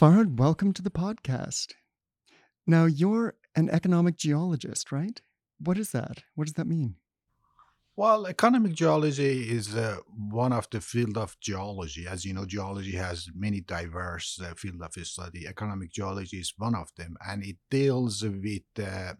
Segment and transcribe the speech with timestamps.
[0.00, 1.74] Farhad, welcome to the podcast.
[2.66, 5.20] Now, you're an economic geologist, right?
[5.58, 6.22] What is that?
[6.34, 6.94] What does that mean?
[7.96, 9.98] Well, economic geology is uh,
[10.30, 12.06] one of the field of geology.
[12.06, 15.46] As you know, geology has many diverse uh, field of study.
[15.46, 19.12] Economic geology is one of them, and it deals with uh,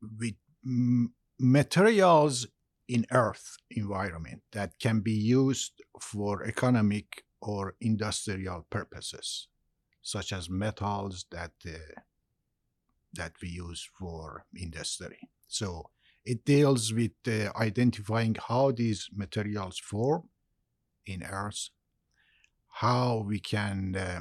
[0.00, 2.46] with m- materials
[2.86, 9.48] in Earth environment that can be used for economic or industrial purposes,
[10.02, 12.00] such as metals that uh,
[13.14, 15.18] that we use for industry.
[15.46, 15.90] So
[16.24, 20.28] it deals with uh, identifying how these materials form
[21.06, 21.70] in Earth,
[22.68, 24.20] how we can uh,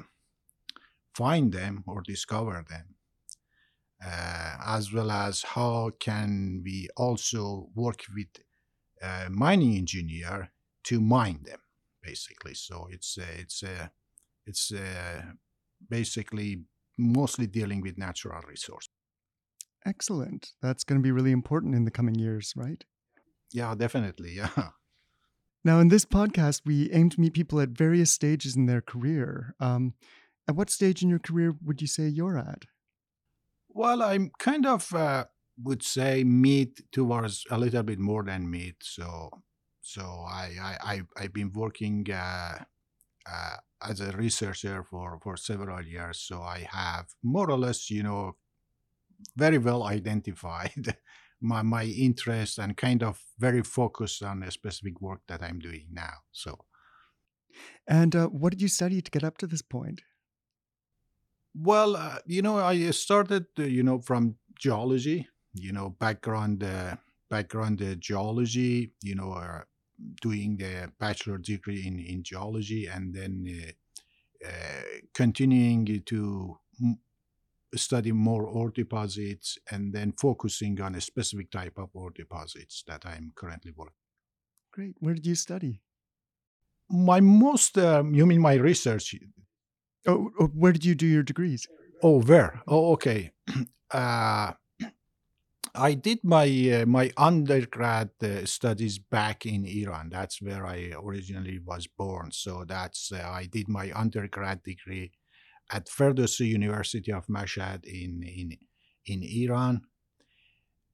[1.14, 2.96] find them or discover them,
[4.06, 8.28] uh, as well as how can we also work with
[9.02, 10.52] a mining engineer
[10.84, 11.60] to mine them,
[12.10, 12.54] basically.
[12.54, 13.64] So it's it's
[14.50, 14.66] it's
[15.90, 16.52] basically
[16.98, 18.90] mostly dealing with natural resources.
[19.86, 20.52] Excellent.
[20.62, 22.84] That's going to be really important in the coming years, right?
[23.54, 24.34] Yeah, definitely.
[24.34, 24.50] Yeah.
[25.64, 29.54] Now, in this podcast, we aim to meet people at various stages in their career.
[29.60, 29.96] Um,
[30.48, 32.64] at what stage in your career would you say you're at?
[33.68, 35.26] Well, I'm kind of uh,
[35.62, 38.76] would say mid towards a little bit more than mid.
[38.82, 39.30] So,
[39.88, 42.64] so I, I, I I've been working uh,
[43.26, 46.20] uh, as a researcher for for several years.
[46.20, 48.38] So I have more or less, you know,
[49.36, 50.98] very well identified
[51.42, 55.88] my my interest and kind of very focused on a specific work that I'm doing
[55.92, 56.18] now.
[56.32, 56.66] So,
[57.88, 60.02] and uh, what did you study to get up to this point?
[61.54, 66.98] Well, uh, you know, I started, uh, you know, from geology, you know, background uh,
[67.30, 69.64] background uh, geology, you know, uh,
[70.22, 73.74] doing the bachelor degree in in geology, and then
[75.14, 76.58] continuing to
[77.76, 83.06] study more ore deposits and then focusing on a specific type of ore deposits that
[83.06, 83.94] I'm currently working.
[84.72, 84.96] Great.
[85.00, 85.82] Where did you study?
[86.90, 89.16] My most, um, you mean my research?
[90.06, 91.68] Oh, oh, where did you do your degrees?
[92.02, 92.62] Oh, where?
[92.68, 93.32] Oh, okay.
[93.90, 94.52] Uh,
[95.78, 100.10] I did my uh, my undergrad uh, studies back in Iran.
[100.10, 102.32] That's where I originally was born.
[102.32, 105.12] So that's uh, I did my undergrad degree
[105.72, 108.58] at Ferdowsi University of Mashhad in in
[109.06, 109.82] in Iran,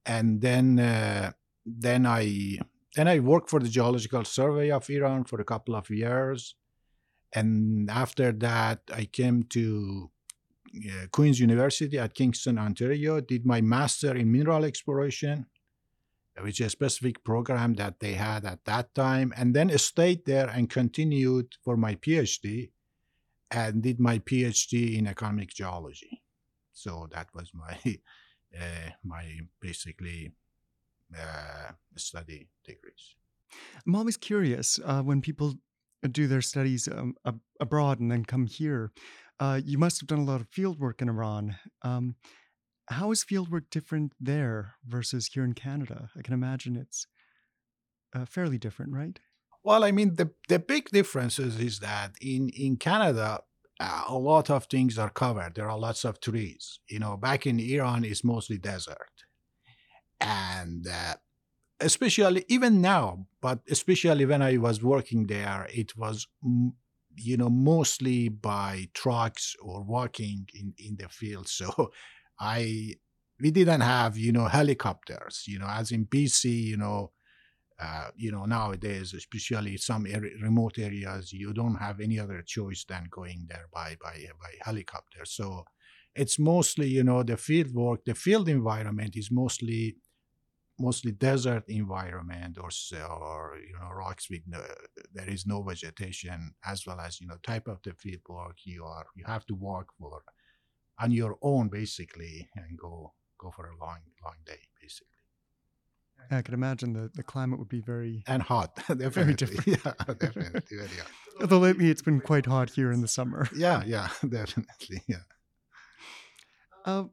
[0.04, 1.32] and then uh,
[1.64, 2.58] then I
[2.94, 6.56] then I worked for the Geological Survey of Iran for a couple of years,
[7.32, 10.10] and after that I came to
[11.12, 13.20] Queen's University at Kingston, Ontario.
[13.20, 15.46] Did my master in mineral exploration,
[16.40, 20.48] which is a specific program that they had at that time, and then stayed there
[20.48, 22.70] and continued for my PhD
[23.50, 26.22] and did my PhD in economic geology.
[26.72, 27.78] So that was my
[28.60, 30.32] uh, my basically
[31.16, 33.14] uh, study degrees.
[33.86, 35.54] I'm always curious uh, when people
[36.10, 38.92] do their studies um, ab- abroad and then come here.
[39.40, 41.56] Uh, you must have done a lot of field work in Iran.
[41.82, 42.16] Um,
[42.88, 46.10] how is field work different there versus here in Canada?
[46.16, 47.06] I can imagine it's
[48.14, 49.18] uh, fairly different, right?
[49.64, 53.40] Well, I mean, the, the big differences is that in, in Canada,
[53.80, 55.54] uh, a lot of things are covered.
[55.54, 56.80] There are lots of trees.
[56.88, 59.24] You know, back in Iran, it's mostly desert.
[60.20, 61.14] And uh,
[61.80, 66.28] especially even now, but especially when I was working there, it was,
[67.16, 71.48] you know, mostly by trucks or walking in, in the field.
[71.58, 71.92] So
[72.40, 72.94] I,
[73.40, 77.12] we didn't have, you know, helicopters, you know, as in BC, you know,
[77.80, 80.04] uh, you know, nowadays, especially some
[80.42, 85.24] remote areas, you don't have any other choice than going there by by by helicopter.
[85.24, 85.64] So
[86.14, 89.96] it's mostly, you know, the field work, the field environment is mostly
[90.78, 92.70] mostly desert environment or
[93.08, 94.60] or you know rocks with no,
[95.12, 98.84] there is no vegetation as well as you know type of the field work you
[98.84, 100.22] are you have to walk for
[100.98, 105.14] on your own basically and go go for a long long day basically
[106.30, 108.74] I can imagine the, the climate would be very and hot.
[108.88, 109.34] definitely.
[109.34, 109.66] different.
[109.84, 110.62] Yeah, definitely.
[110.70, 111.10] very hot.
[111.40, 113.48] Although lately it's been quite hot here in the summer.
[113.54, 115.02] Yeah, yeah, definitely.
[115.06, 115.18] Yeah.
[116.84, 117.04] Uh,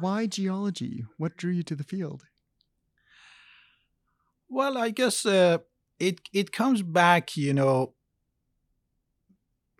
[0.00, 1.04] why geology?
[1.16, 2.24] What drew you to the field?
[4.48, 5.58] Well, I guess uh,
[5.98, 7.94] it it comes back, you know.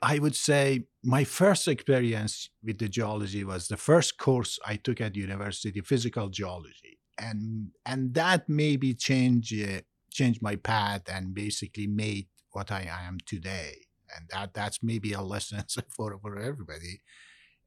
[0.00, 5.00] I would say my first experience with the geology was the first course I took
[5.00, 9.80] at university, physical geology, and and that maybe changed uh,
[10.12, 13.86] changed my path and basically made what I am today.
[14.14, 15.64] And that that's maybe a lesson
[15.96, 17.00] for for everybody.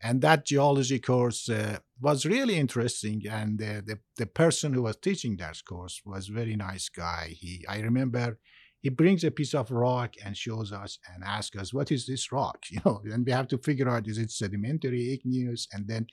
[0.03, 4.98] And that geology course uh, was really interesting, and uh, the the person who was
[4.98, 7.36] teaching that course was very nice guy.
[7.39, 8.39] He I remember
[8.81, 12.31] he brings a piece of rock and shows us and asks us, "What is this
[12.31, 16.07] rock?" You know, and we have to figure out is it sedimentary, igneous, and then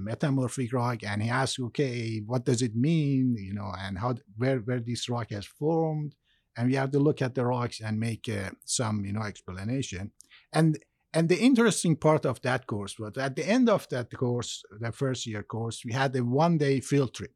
[0.00, 1.02] metamorphic rock.
[1.04, 5.08] And he asks, "Okay, what does it mean?" You know, and how where where this
[5.08, 6.14] rock has formed,
[6.56, 10.12] and we have to look at the rocks and make uh, some you know explanation.
[10.52, 10.78] And
[11.16, 14.92] and the interesting part of that course was at the end of that course, the
[14.92, 17.34] first year course, we had a one day field trip.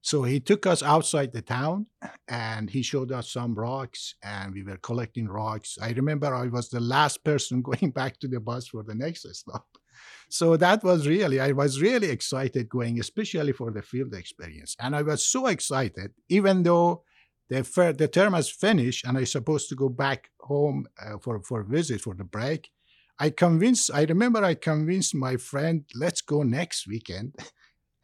[0.00, 1.86] So he took us outside the town
[2.26, 5.78] and he showed us some rocks and we were collecting rocks.
[5.80, 9.32] I remember I was the last person going back to the bus for the next
[9.32, 9.68] stop.
[10.28, 14.74] So that was really, I was really excited going, especially for the field experience.
[14.80, 17.04] And I was so excited, even though
[17.52, 21.60] the, the term has finished and I'm supposed to go back home uh, for, for
[21.60, 22.70] a visit for the break.
[23.18, 27.34] I convinced, I remember I convinced my friend, let's go next weekend.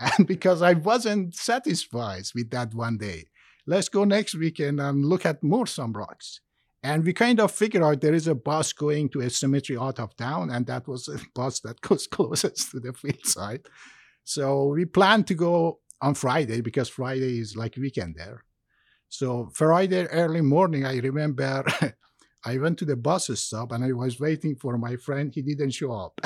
[0.01, 3.25] And because I wasn't satisfied with that one day,
[3.67, 6.41] let's go next weekend and look at more some rocks.
[6.85, 9.99] And we kind of figured out there is a bus going to a cemetery out
[9.99, 13.67] of town, and that was a bus that goes closest to the field site.
[14.23, 18.45] So we planned to go on Friday because Friday is like weekend there.
[19.09, 21.65] So Friday early morning, I remember
[22.45, 25.33] I went to the bus stop and I was waiting for my friend.
[25.35, 26.21] He didn't show up.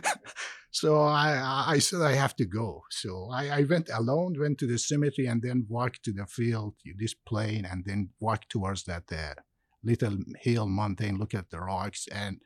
[0.70, 2.82] so I, I said I have to go.
[2.90, 6.74] So I, I went alone, went to the cemetery, and then walked to the field,
[6.96, 9.34] this plain, and then walked towards that uh,
[9.82, 11.18] little hill mountain.
[11.18, 12.40] Look at the rocks, and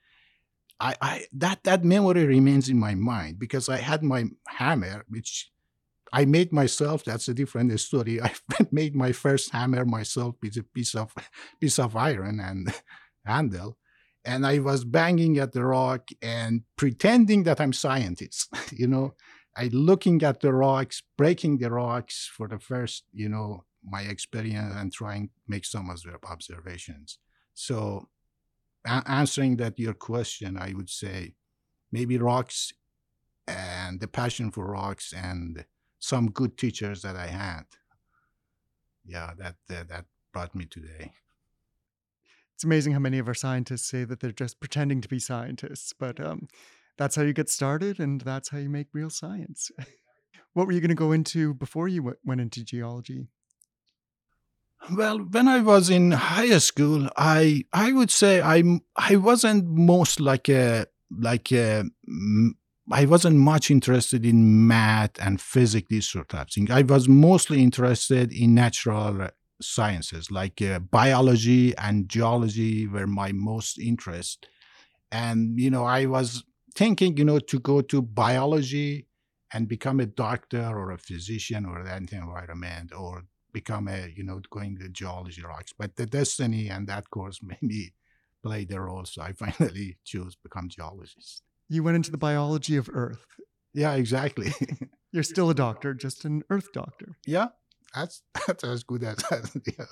[0.80, 5.50] I, I that that memory remains in my mind because I had my hammer, which
[6.12, 7.04] I made myself.
[7.04, 8.20] That's a different story.
[8.22, 8.32] I
[8.70, 11.14] made my first hammer myself with a piece of
[11.60, 12.72] piece of iron and
[13.26, 13.78] handle,
[14.24, 18.48] and I was banging at the rock and pretending that I'm scientist.
[18.72, 19.14] you know,
[19.56, 24.74] I looking at the rocks, breaking the rocks for the first, you know, my experience
[24.76, 27.18] and trying to make some observations.
[27.54, 28.08] So,
[28.86, 31.34] a- answering that your question, I would say
[31.90, 32.72] maybe rocks
[33.46, 35.64] and the passion for rocks and
[36.02, 37.62] some good teachers that I had.
[39.04, 41.12] Yeah, that uh, that brought me today.
[42.54, 45.92] It's amazing how many of our scientists say that they're just pretending to be scientists,
[45.98, 46.48] but um,
[46.98, 49.70] that's how you get started, and that's how you make real science.
[50.52, 53.28] what were you going to go into before you w- went into geology?
[54.92, 60.20] Well, when I was in high school, I I would say I I wasn't most
[60.20, 61.84] like a like a
[62.92, 66.70] I wasn't much interested in math and physics, these sort of things.
[66.70, 69.28] I was mostly interested in natural
[69.60, 74.46] sciences, like uh, biology and geology were my most interest.
[75.10, 76.44] And, you know, I was
[76.74, 79.06] thinking, you know, to go to biology
[79.52, 84.40] and become a doctor or a physician or that environment or become a, you know,
[84.50, 85.72] going to geology rocks.
[85.76, 87.94] But the destiny and that course maybe
[88.42, 89.04] played the role.
[89.04, 91.42] So I finally chose become geologist.
[91.68, 93.24] You went into the biology of Earth.
[93.74, 94.52] Yeah, exactly.
[95.12, 97.16] You're still a doctor, just an Earth doctor.
[97.26, 97.48] Yeah,
[97.94, 99.86] that's that's as good as yeah,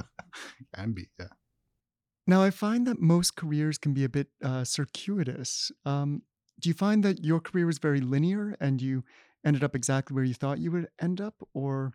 [0.74, 1.08] can be.
[1.18, 1.26] Yeah.
[2.26, 5.72] Now I find that most careers can be a bit uh, circuitous.
[5.84, 6.22] Um,
[6.58, 9.02] do you find that your career was very linear and you
[9.44, 11.94] ended up exactly where you thought you would end up, or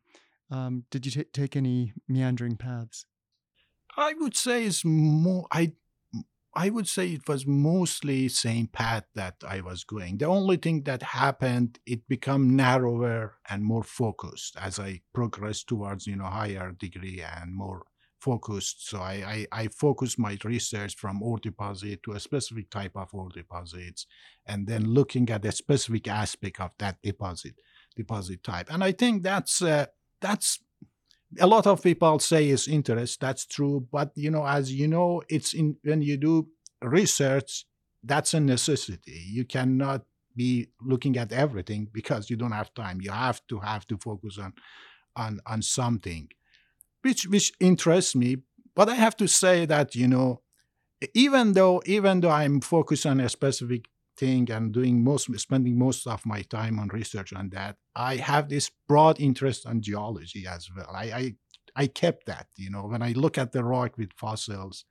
[0.49, 3.05] um, did you t- take any meandering paths?
[3.97, 5.45] I would say it's more.
[5.51, 5.73] I
[6.55, 10.17] I would say it was mostly same path that I was going.
[10.19, 16.07] The only thing that happened, it became narrower and more focused as I progressed towards,
[16.07, 17.83] you know, higher degree and more
[18.19, 18.87] focused.
[18.87, 23.13] So I, I, I focused my research from ore deposit to a specific type of
[23.13, 24.07] ore deposits
[24.45, 27.55] and then looking at a specific aspect of that deposit,
[27.97, 28.67] deposit type.
[28.71, 29.87] And I think that's, uh,
[30.21, 30.59] that's
[31.39, 35.21] a lot of people say it's interest that's true but you know as you know
[35.29, 36.47] it's in when you do
[36.81, 37.65] research
[38.03, 40.03] that's a necessity you cannot
[40.35, 44.37] be looking at everything because you don't have time you have to have to focus
[44.37, 44.53] on
[45.15, 46.29] on on something
[47.05, 48.37] which which interests me.
[48.75, 50.41] But I have to say that you know,
[51.13, 53.85] even though even though I'm focused on a specific
[54.17, 58.49] thing and doing most spending most of my time on research on that, I have
[58.49, 60.91] this broad interest on geology as well.
[60.93, 61.35] I I,
[61.75, 62.47] I kept that.
[62.57, 64.85] You know, when I look at the rock with fossils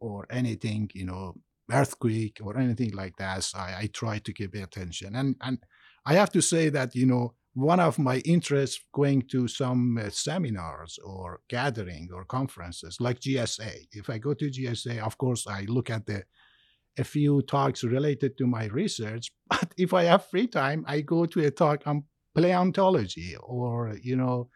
[0.00, 1.34] or anything, you know,
[1.70, 5.14] earthquake or anything like that, I, I try to give attention.
[5.16, 5.58] And and
[6.04, 10.08] I have to say that you know one of my interests going to some uh,
[10.08, 13.86] seminars or gathering or conferences like GSA.
[13.92, 16.24] If I go to GSA, of course, I look at the
[16.98, 19.30] a few talks related to my research.
[19.48, 24.16] But if I have free time, I go to a talk on paleontology or you
[24.16, 24.48] know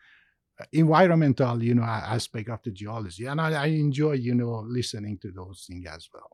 [0.72, 5.30] environmental you know aspect of the geology, and I, I enjoy you know listening to
[5.30, 6.30] those things as well.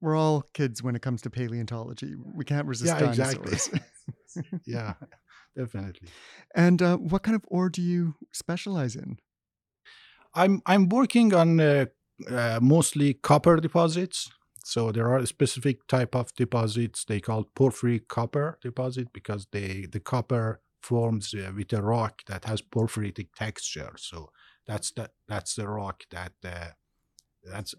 [0.00, 2.14] We're all kids when it comes to paleontology.
[2.34, 3.52] We can't resist yeah, dinosaurs.
[3.52, 3.80] Exactly.
[4.64, 4.94] yeah,
[5.56, 6.08] definitely.
[6.54, 9.18] And uh, what kind of ore do you specialize in?
[10.34, 11.86] I'm I'm working on uh,
[12.30, 14.30] uh, mostly copper deposits.
[14.64, 19.86] So there are a specific type of deposits they call porphyry copper deposit because they
[19.90, 23.92] the copper forms uh, with a rock that has porphyritic texture.
[23.96, 24.30] So
[24.66, 26.68] that's the that's the rock that uh,
[27.44, 27.74] that's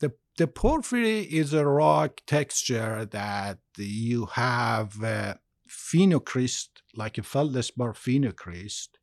[0.00, 5.34] the the porphyry is a rock texture that you have uh,
[5.68, 8.97] phenocryst like a feldspar phenocryst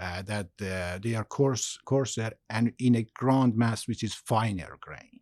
[0.00, 4.76] uh, that uh, they are coarse, coarser and in a ground mass which is finer
[4.80, 5.20] grain.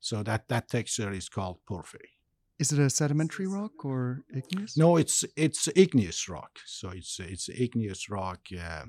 [0.00, 2.10] So that that texture is called porphyry.
[2.58, 4.76] Is it a sedimentary rock or igneous?
[4.76, 6.58] No, it's it's igneous rock.
[6.64, 8.84] So it's it's igneous rock, uh,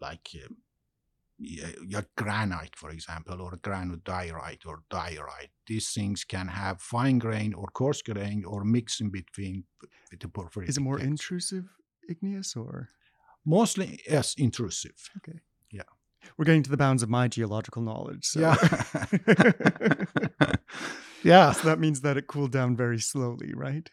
[0.00, 0.48] like uh,
[1.38, 5.50] yeah, granite, for example, or granodiorite or diorite.
[5.66, 9.64] These things can have fine grain or coarse grain or mix in between
[10.10, 10.68] with the porphyry.
[10.68, 11.64] Is it more intrusive
[12.08, 12.88] igneous or?
[13.44, 15.10] Mostly, yes, intrusive.
[15.18, 15.38] Okay.
[15.70, 15.82] Yeah.
[16.36, 18.24] We're getting to the bounds of my geological knowledge.
[18.24, 18.40] So.
[18.40, 18.56] Yeah.
[21.22, 21.52] yeah.
[21.52, 23.88] So that means that it cooled down very slowly, right?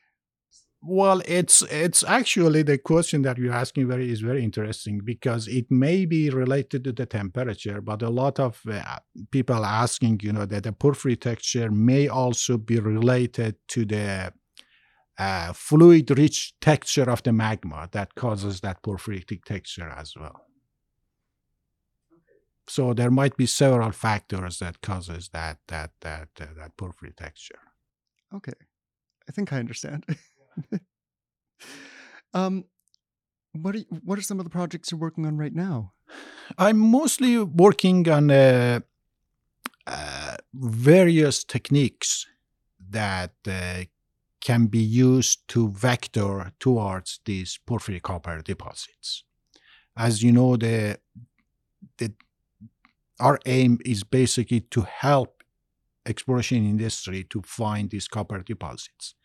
[0.82, 5.66] Well, it's it's actually the question that you're asking very is very interesting because it
[5.72, 9.00] may be related to the temperature, but a lot of uh,
[9.32, 14.32] people asking, you know, that the porphyry texture may also be related to the
[15.18, 20.42] uh, fluid-rich texture of the magma that causes that porphyritic texture as well.
[22.68, 27.60] So there might be several factors that causes that that that uh, that porphyry texture.
[28.36, 28.54] Okay,
[29.28, 30.06] I think I understand.
[32.34, 32.66] um,
[33.54, 35.94] what are you, what are some of the projects you're working on right now?
[36.58, 38.82] I'm mostly working on uh,
[39.86, 42.26] uh, various techniques
[42.90, 43.84] that uh,
[44.48, 49.26] can be used to vector towards these porphyry copper deposits.
[49.98, 50.98] As you know, the,
[51.98, 52.14] the
[53.20, 55.44] our aim is basically to help
[56.06, 59.16] exploration industry to find these copper deposits.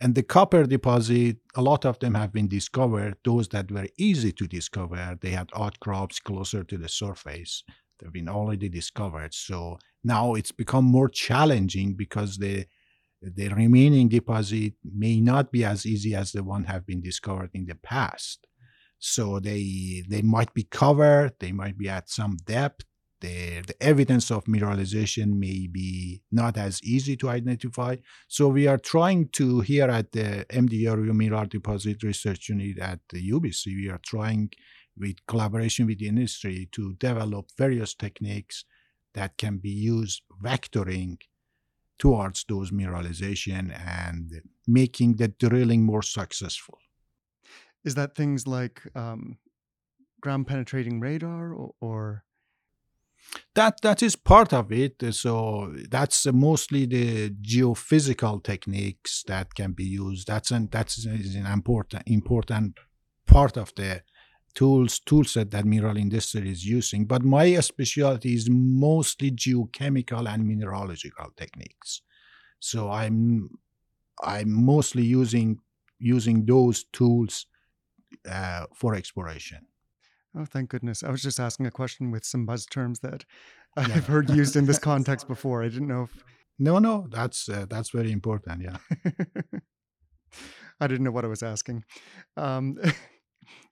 [0.00, 3.16] And the copper deposit, a lot of them have been discovered.
[3.24, 7.64] Those that were easy to discover, they had outcrops closer to the surface.
[7.98, 9.34] They've been already discovered.
[9.34, 12.66] So now it's become more challenging because the
[13.22, 17.66] the remaining deposit may not be as easy as the one have been discovered in
[17.66, 18.46] the past.
[18.98, 22.84] So they they might be covered, they might be at some depth,
[23.20, 27.96] the, the evidence of mineralization may be not as easy to identify.
[28.28, 33.30] So we are trying to here at the MDRU Mineral Deposit Research Unit at the
[33.30, 34.50] UBC, we are trying
[34.96, 38.64] with collaboration with the industry to develop various techniques
[39.14, 41.18] that can be used vectoring
[42.00, 46.78] towards those mineralization and making the drilling more successful.
[47.84, 49.38] Is that things like um,
[50.20, 52.24] ground penetrating radar or, or
[53.54, 54.94] that that is part of it.
[55.14, 60.26] So that's mostly the geophysical techniques that can be used.
[60.26, 62.78] That's an that's an important important
[63.26, 64.02] part of the
[64.54, 67.06] tools tool set that mineral industry is using.
[67.06, 72.02] But my specialty is mostly geochemical and mineralogical techniques.
[72.58, 73.50] So I'm
[74.22, 75.58] I'm mostly using
[75.98, 77.46] using those tools
[78.30, 79.66] uh, for exploration.
[80.36, 81.02] Oh, thank goodness.
[81.02, 83.24] I was just asking a question with some buzz terms that
[83.76, 85.62] I've heard used in this context before.
[85.62, 86.24] I didn't know if.
[86.58, 88.62] No, no, that's uh, that's very important.
[88.62, 88.76] Yeah.
[90.80, 91.84] I didn't know what I was asking.
[92.36, 92.78] Um,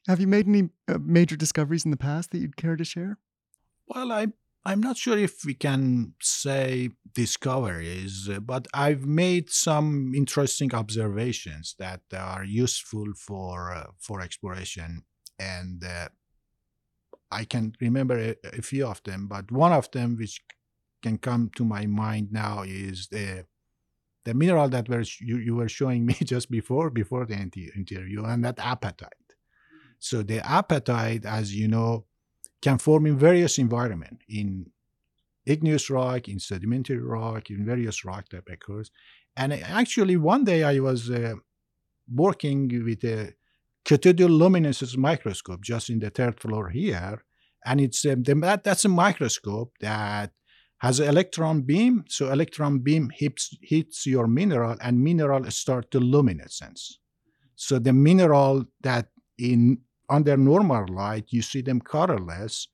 [0.06, 3.18] have you made any uh, major discoveries in the past that you'd care to share?
[3.86, 4.28] Well, I
[4.64, 11.74] I'm not sure if we can say discoveries, uh, but I've made some interesting observations
[11.78, 15.04] that are useful for uh, for exploration
[15.38, 16.08] and uh,
[17.30, 20.40] I can remember a, a, few of them, but one of them which
[21.02, 23.46] can come to my mind now is the
[24.24, 28.44] the mineral that were you, you were showing me just before before the interview, and
[28.44, 29.27] that apatite.
[29.98, 32.04] So the apatite, as you know,
[32.62, 34.70] can form in various environments in
[35.46, 38.90] igneous rock, in sedimentary rock, in various rock type occurs.
[39.36, 41.34] And actually, one day I was uh,
[42.12, 43.34] working with a
[43.84, 47.24] cathodoluminescence microscope just in the third floor here,
[47.64, 50.32] and it's um, that, that's a microscope that
[50.78, 52.04] has an electron beam.
[52.08, 56.98] So electron beam hits hits your mineral, and mineral start to luminescence.
[57.54, 62.68] So the mineral that in under normal light you see them colorless,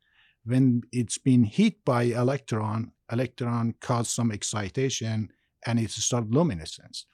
[0.45, 5.29] when it's been hit by electron, electron cause some excitation
[5.67, 7.07] and it start luminescence.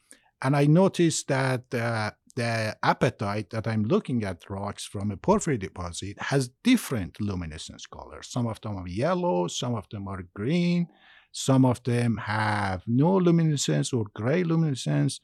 [0.42, 5.58] And I noticed that uh, the apatite that I'm looking at rocks from a porphyry
[5.58, 8.28] deposit has different luminescence colors.
[8.28, 10.88] Some of them are yellow, some of them are green,
[11.32, 15.20] some of them have no luminescence or gray luminescence.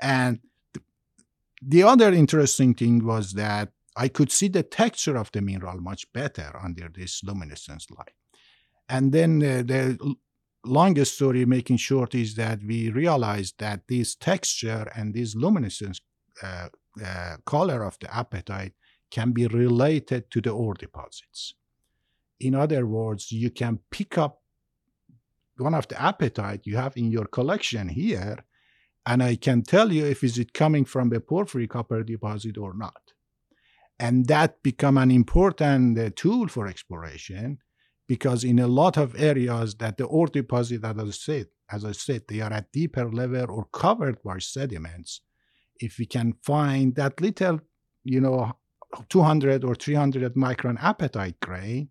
[0.00, 0.40] And
[0.74, 0.84] th-
[1.62, 3.70] the other interesting thing was that
[4.00, 8.14] I could see the texture of the mineral much better under this luminescence light.
[8.88, 10.14] And then uh, the
[10.64, 16.00] longest story making short is that we realized that this texture and this luminescence
[16.42, 16.68] uh,
[17.04, 18.72] uh, color of the apatite
[19.10, 21.54] can be related to the ore deposits.
[22.40, 24.40] In other words, you can pick up
[25.58, 28.46] one of the apatite you have in your collection here,
[29.04, 32.72] and I can tell you if is it coming from a porphyry copper deposit or
[32.74, 33.09] not
[34.00, 37.58] and that become an important uh, tool for exploration
[38.08, 41.92] because in a lot of areas that the ore deposit as I said as I
[41.92, 45.20] said they are at deeper level or covered by sediments.
[45.78, 47.60] If we can find that little
[48.02, 48.56] you know
[49.10, 51.90] 200 or 300 micron apatite grain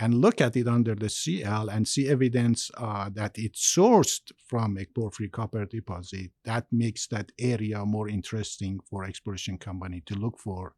[0.00, 4.78] and look at it under the CL and see evidence uh, that it's sourced from
[4.78, 10.38] a porphyry copper deposit, that makes that area more interesting for exploration company to look
[10.38, 10.72] for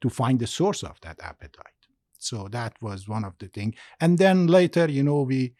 [0.00, 1.80] to find the source of that apatite.
[2.18, 3.74] So that was one of the things.
[4.00, 5.54] And then later, you know, we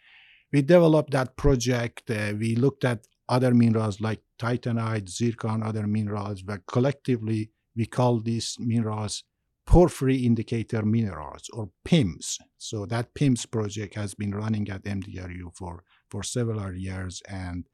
[0.52, 2.10] we developed that project.
[2.10, 8.18] Uh, we looked at other minerals like titanite, zircon, other minerals, but collectively we call
[8.18, 9.22] these minerals
[9.66, 12.38] porphyry indicator minerals or PIMS.
[12.58, 17.68] So that PIMS project has been running at MDRU for for several years and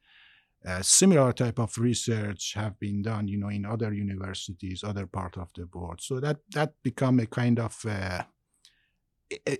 [0.67, 5.39] uh, similar type of research have been done, you know, in other universities, other part
[5.39, 6.01] of the world.
[6.03, 8.25] So that that become a kind of uh,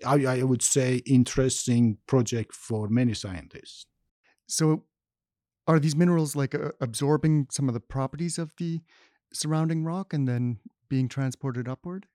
[0.07, 3.87] I, I would say interesting project for many scientists.
[4.47, 4.85] So,
[5.67, 8.81] are these minerals like uh, absorbing some of the properties of the
[9.33, 12.07] surrounding rock and then being transported upward?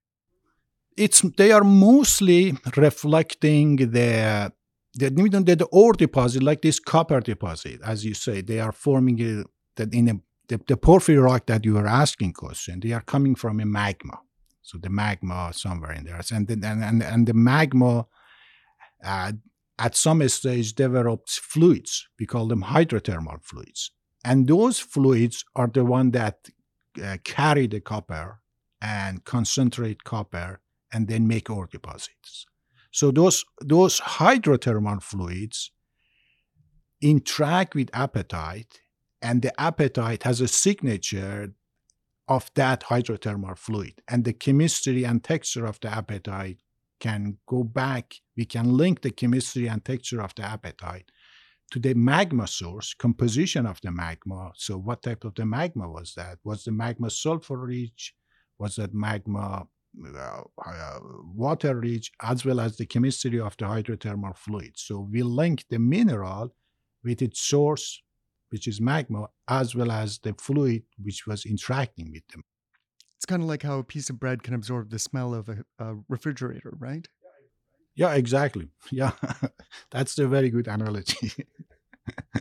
[0.98, 4.54] It's they are mostly reflecting the
[4.94, 9.22] the, the, the ore deposit, like this copper deposit, as you say, they are forming
[9.22, 9.44] a,
[9.76, 10.14] that in a,
[10.48, 14.20] the, the porphyry rock that you are asking question, they are coming from a magma.
[14.62, 18.06] So the magma somewhere in there, and and, and, and the magma
[19.04, 19.32] uh,
[19.80, 22.08] at some stage develops fluids.
[22.20, 23.92] We call them hydrothermal fluids,
[24.24, 26.50] and those fluids are the one that
[27.04, 28.42] uh, carry the copper
[28.82, 30.62] and concentrate copper
[30.94, 32.46] and then make ore deposits.
[32.92, 35.72] So those those hydrothermal fluids
[37.02, 38.80] interact with apatite,
[39.22, 41.54] and the apatite has a signature
[42.28, 46.60] of that hydrothermal fluid, and the chemistry and texture of the apatite
[47.00, 48.16] can go back.
[48.38, 51.10] We can link the chemistry and texture of the apatite
[51.72, 54.52] to the magma source, composition of the magma.
[54.56, 56.40] So, what type of the magma was that?
[56.44, 58.14] Was the magma sulfur rich?
[58.60, 64.74] Was that magma water rich as well as the chemistry of the hydrothermal fluid.
[64.76, 66.56] So we link the mineral
[67.04, 68.02] with its source,
[68.50, 72.44] which is magma, as well as the fluid which was interacting with them.
[73.18, 75.64] It's kind of like how a piece of bread can absorb the smell of a,
[75.78, 77.08] a refrigerator, right?
[77.96, 78.70] Yeah, exactly.
[78.92, 79.12] Yeah,
[79.92, 81.32] that's a very good analogy.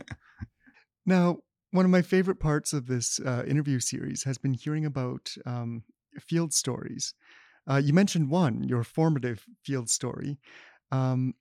[1.05, 1.39] now,
[1.71, 5.83] one of my favorite parts of this uh, interview series has been hearing about um,
[6.19, 7.13] field stories.
[7.71, 10.37] Uh, you mentioned one, your formative field story.
[10.91, 11.35] Um,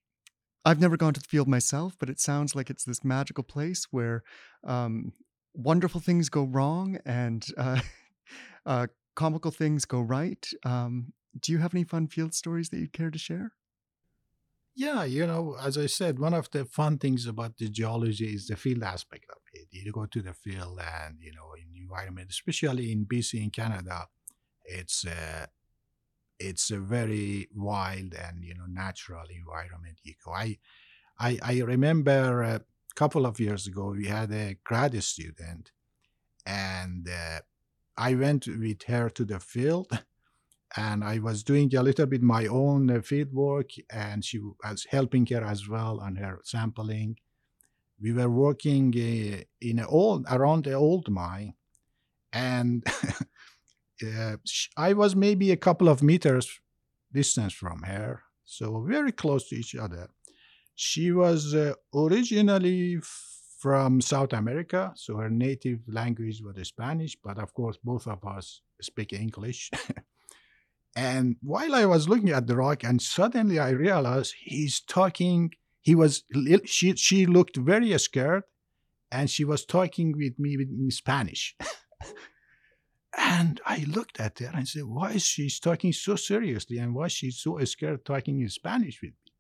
[0.65, 3.89] I've never gone to the field myself, but it sounds like it's this magical place
[3.91, 4.23] where
[4.63, 5.13] um,
[5.55, 7.81] wonderful things go wrong and uh,
[8.65, 10.47] uh, comical things go right.
[10.65, 13.55] Um, do you have any fun field stories that you'd care to share?
[14.77, 18.47] Yeah, you know, as I said, one of the fun things about the geology is
[18.47, 19.67] the field aspect of it.
[19.73, 24.07] You go to the field and, you know, in environment, especially in BC in Canada,
[24.65, 25.47] it's uh,
[26.41, 30.33] it's a very wild and you know natural environment go.
[30.33, 30.59] I
[31.19, 32.63] I, I remember a
[32.95, 35.71] couple of years ago we had a grad student,
[36.47, 37.41] and uh,
[37.97, 39.89] I went with her to the field.
[40.77, 44.87] And I was doing a little bit my own uh, field work, and she was
[44.89, 47.17] helping her as well on her sampling.
[48.01, 51.55] We were working uh, in old around the old mine,
[52.33, 52.85] and
[54.03, 54.37] uh,
[54.77, 56.61] I was maybe a couple of meters
[57.13, 60.09] distance from her, so very close to each other.
[60.75, 63.01] She was uh, originally
[63.59, 68.63] from South America, so her native language was Spanish, but of course, both of us
[68.81, 69.71] speak English.
[70.97, 75.95] and while I was looking at the rock, and suddenly I realized he's talking, he
[75.95, 76.25] was,
[76.65, 78.45] she, she looked very scared,
[79.13, 81.55] and she was talking with me in Spanish.
[83.17, 87.07] And I looked at her and said, Why is she talking so seriously and why
[87.07, 89.33] is she so scared talking in Spanish with me?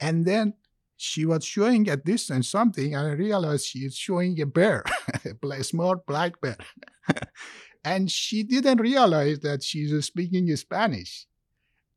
[0.00, 0.54] And then
[0.96, 4.84] she was showing a distance something, and I realized she is showing a bear,
[5.52, 6.56] a small black bear.
[7.84, 11.26] and she didn't realize that she's speaking Spanish.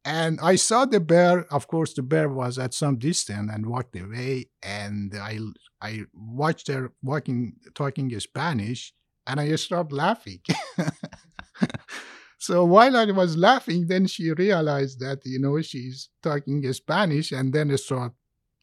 [0.04, 1.46] And I saw the bear.
[1.54, 4.46] Of course, the bear was at some distance and walked away.
[4.64, 5.40] And I
[5.82, 8.94] I watched her walking, talking Spanish,
[9.28, 10.40] and I started laughing.
[12.38, 17.54] so while I was laughing, then she realized that you know she's talking Spanish, and
[17.54, 18.14] then start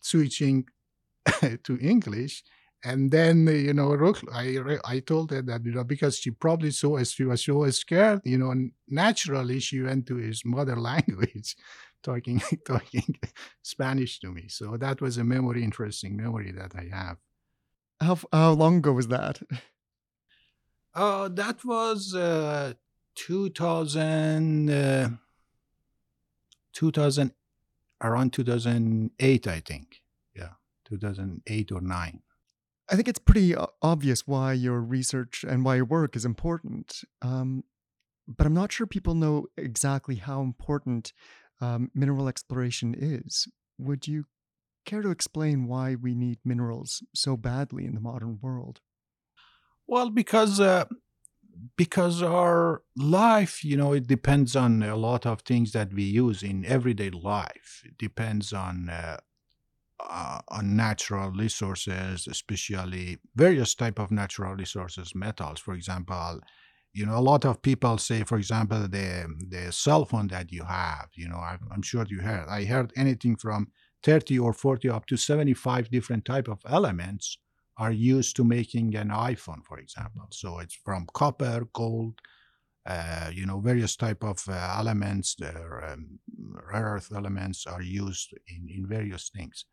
[0.01, 0.67] switching
[1.65, 2.43] to English.
[2.87, 7.03] And then you know, I I told her that you know because she probably so
[7.05, 8.55] she was so scared, you know,
[8.89, 11.57] naturally she went to his mother language,
[12.03, 13.19] talking talking
[13.63, 14.49] Spanish to me.
[14.49, 17.17] So that was a memory, interesting memory that I have.
[18.01, 19.41] How how long ago was that?
[20.95, 22.75] Uh, that was uh,
[23.17, 25.09] 2000, uh,
[26.73, 27.33] 2000,
[28.03, 30.03] around 2008, I think.
[30.37, 30.51] Yeah,
[30.85, 32.23] 2008 or 9.
[32.91, 37.01] I think it's pretty obvious why your research and why your work is important.
[37.23, 37.65] Um,
[38.29, 41.13] but I'm not sure people know exactly how important
[41.61, 43.49] um, mineral exploration is.
[43.79, 44.27] Would you
[44.85, 48.81] care to explain why we need minerals so badly in the modern world?
[49.87, 50.85] Well, because uh,
[51.77, 56.43] because our life, you know, it depends on a lot of things that we use
[56.43, 57.83] in everyday life.
[57.85, 59.19] It depends on uh,
[60.01, 66.41] uh, on natural resources, especially various type of natural resources, metals, for example.
[66.93, 70.65] You know, a lot of people say, for example, the the cell phone that you
[70.65, 71.09] have.
[71.15, 72.49] You know, I'm, I'm sure you heard.
[72.49, 73.69] I heard anything from
[74.03, 77.39] 30 or 40 up to 75 different type of elements
[77.77, 80.27] are used to making an iPhone, for example.
[80.31, 82.21] So it's from copper, gold,
[82.87, 86.19] uh, you know, various type of uh, elements, um,
[86.71, 89.65] rare earth elements are used in, in various things.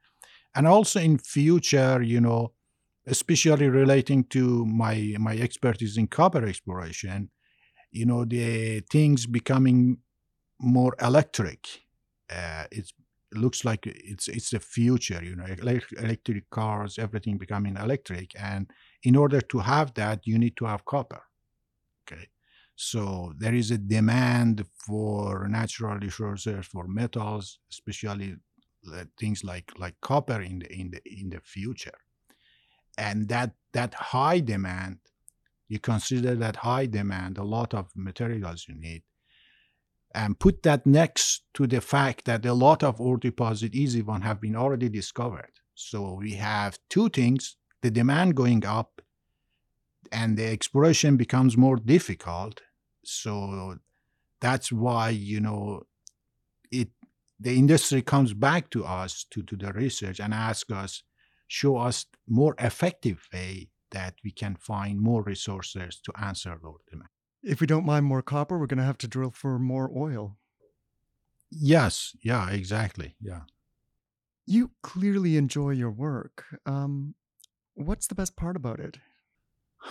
[0.55, 2.53] And also in future, you know,
[3.07, 7.29] especially relating to my my expertise in copper exploration,
[7.91, 9.97] you know, the things becoming
[10.59, 11.67] more electric.
[12.29, 12.93] Uh, it's
[13.33, 15.45] looks like it's it's the future you know
[15.97, 18.69] electric cars everything becoming electric and
[19.03, 21.21] in order to have that you need to have copper
[22.11, 22.27] okay?
[22.75, 28.35] So there is a demand for natural resources for metals especially
[28.91, 31.99] uh, things like like copper in the in the in the future.
[32.97, 34.97] And that that high demand
[35.69, 39.03] you consider that high demand a lot of materials you need
[40.13, 44.21] and put that next to the fact that a lot of ore deposit easy one
[44.21, 45.51] have been already discovered.
[45.75, 49.01] So we have two things the demand going up
[50.11, 52.61] and the exploration becomes more difficult.
[53.03, 53.77] So
[54.39, 55.83] that's why you know
[56.71, 56.89] it
[57.39, 61.03] the industry comes back to us to, to the research and ask us
[61.47, 67.09] show us more effective way that we can find more resources to answer those demand
[67.43, 70.37] if we don't mine more copper, we're going to have to drill for more oil.
[71.49, 72.15] Yes.
[72.23, 73.15] Yeah, exactly.
[73.19, 73.41] Yeah.
[74.45, 76.45] You clearly enjoy your work.
[76.65, 77.15] Um,
[77.73, 78.97] what's the best part about it?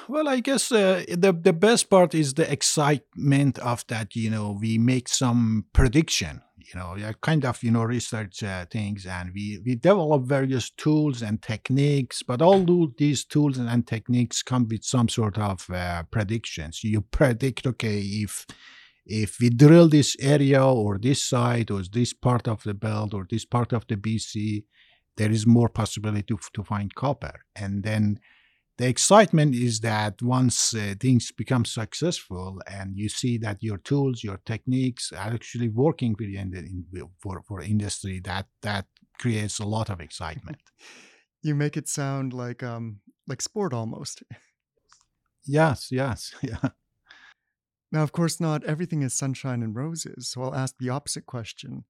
[0.09, 4.15] Well, I guess uh, the the best part is the excitement of that.
[4.15, 6.43] You know, we make some prediction.
[6.73, 11.23] You know, kind of you know research uh, things, and we we develop various tools
[11.23, 12.23] and techniques.
[12.23, 16.85] But all these tools and techniques come with some sort of uh, predictions.
[16.85, 18.47] You predict, okay, if
[19.07, 23.27] if we drill this area or this site or this part of the belt or
[23.29, 24.65] this part of the BC,
[25.17, 28.21] there is more possibility to, to find copper, and then
[28.81, 34.25] the excitement is that once uh, things become successful and you see that your tools,
[34.25, 36.87] your techniques are actually working for, in,
[37.23, 38.87] for, for industry, that that
[39.19, 40.57] creates a lot of excitement.
[41.43, 44.23] you make it sound like um like sport almost.
[45.45, 46.71] Yes, yes, yeah.
[47.93, 51.85] Now, of course, not everything is sunshine and roses, so I'll ask the opposite question.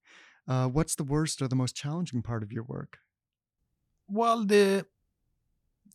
[0.48, 2.98] Uh, what's the worst or the most challenging part of your work?
[4.08, 4.86] Well, the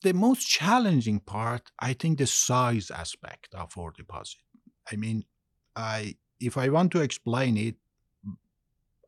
[0.05, 4.37] the most challenging part, I think, the size aspect of ore deposit.
[4.91, 5.25] I mean,
[5.75, 7.75] I if I want to explain it,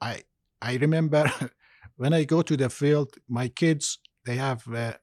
[0.02, 0.24] I
[0.62, 1.32] I remember
[1.98, 4.94] when I go to the field, my kids they have uh,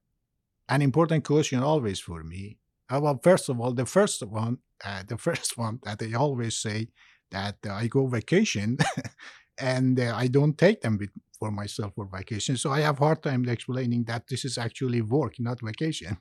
[0.69, 2.59] an important question always for me.
[2.91, 6.59] Uh, well, first of all, the first one, uh, the first one that they always
[6.59, 6.89] say
[7.31, 8.79] that uh, I go vacation,
[9.59, 11.11] and uh, I don't take them with
[11.45, 12.57] for myself for vacation.
[12.57, 16.17] So I have hard time explaining that this is actually work, not vacation.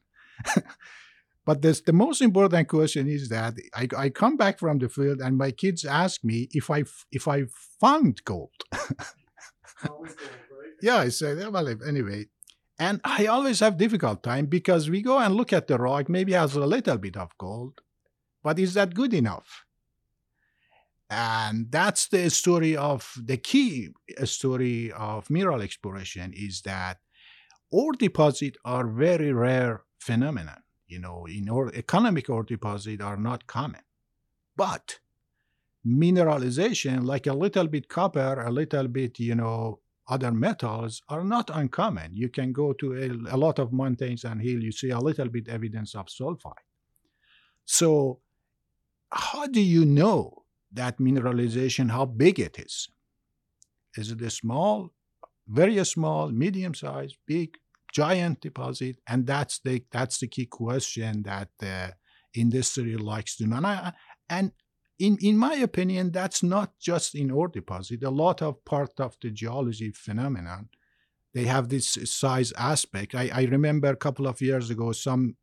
[1.45, 5.21] but this, the most important question is that I, I come back from the field
[5.21, 6.83] and my kids ask me if I
[7.19, 7.45] if I
[7.79, 8.59] found gold.
[9.88, 10.75] gold right?
[10.88, 12.25] Yeah, I say well anyway.
[12.77, 16.33] And I always have difficult time because we go and look at the rock, maybe
[16.33, 17.75] has a little bit of gold,
[18.43, 19.63] but is that good enough?
[21.10, 23.89] And that's the story of the key
[24.20, 26.98] uh, story of mineral exploration is that
[27.72, 33.48] ore deposit are very rare phenomenon you know in or economic ore deposit are not
[33.48, 33.82] common.
[34.56, 35.00] But
[35.86, 41.50] mineralization like a little bit copper a little bit you know other metals are not
[41.54, 42.12] uncommon.
[42.13, 45.30] You can go to a, a lot of mountains and hill you see a little
[45.30, 46.68] bit evidence of sulfide.
[47.66, 48.20] So
[49.10, 50.42] how do you know
[50.73, 52.89] that mineralization, how big it is.
[53.95, 54.91] Is it a small,
[55.47, 57.57] very small, medium size, big,
[57.93, 58.99] giant deposit?
[59.07, 61.93] And that's the that's the key question that the
[62.33, 63.57] industry likes to know.
[63.57, 63.93] And, I,
[64.29, 64.51] and
[64.99, 68.03] in, in my opinion, that's not just in ore deposit.
[68.03, 70.69] A lot of part of the geology phenomenon,
[71.33, 73.15] they have this size aspect.
[73.15, 75.36] I, I remember a couple of years ago, some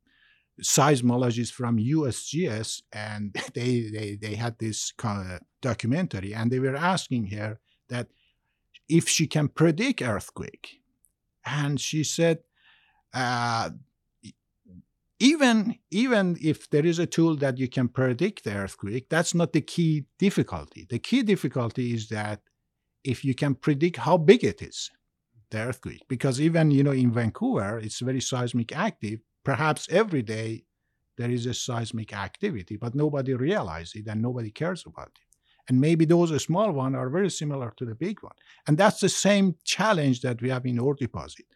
[0.62, 6.76] seismologists from USGS, and they, they, they had this kind of documentary, and they were
[6.76, 8.08] asking her that
[8.88, 10.80] if she can predict earthquake.
[11.44, 12.40] And she said,
[13.14, 13.70] uh,
[15.20, 19.52] even even if there is a tool that you can predict the earthquake, that's not
[19.52, 20.86] the key difficulty.
[20.88, 22.40] The key difficulty is that
[23.04, 24.90] if you can predict how big it is,
[25.50, 30.62] the earthquake, because even you know in Vancouver, it's very seismic active, perhaps every day
[31.18, 35.28] there is a seismic activity, but nobody realizes it and nobody cares about it.
[35.68, 38.38] And maybe those small ones are very similar to the big one.
[38.66, 41.46] And that's the same challenge that we have in ore deposit.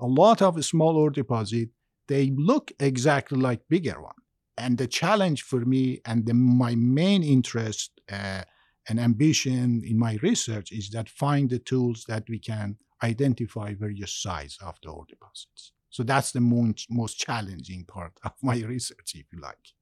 [0.00, 1.68] A lot of small ore deposit,
[2.08, 4.20] they look exactly like bigger one.
[4.58, 8.42] And the challenge for me and the, my main interest uh,
[8.88, 14.12] and ambition in my research is that find the tools that we can identify various
[14.12, 15.73] size of the ore deposits.
[15.94, 19.74] So that's the most, most challenging part of my research, if you like.